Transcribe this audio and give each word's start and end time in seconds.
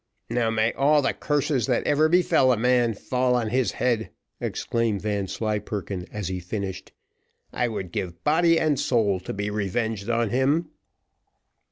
"Now 0.31 0.49
may 0.49 0.73
all 0.73 1.03
the 1.03 1.13
curses 1.13 1.67
that 1.67 1.83
ever 1.85 2.09
befell 2.09 2.51
a 2.51 2.57
man 2.57 2.95
fall 2.95 3.35
on 3.35 3.49
his 3.49 3.73
head!" 3.73 4.09
exclaimed 4.39 5.03
Vanslyperken 5.03 6.07
as 6.11 6.27
he 6.27 6.39
finished. 6.39 6.91
"I 7.53 7.67
would 7.67 7.91
give 7.91 8.09
soul 8.09 8.15
and 8.25 8.77
body 9.13 9.19
to 9.25 9.33
be 9.35 9.51
revenged 9.51 10.09
on 10.09 10.31
him." 10.31 10.69